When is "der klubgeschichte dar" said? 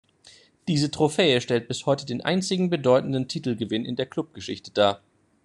3.97-4.99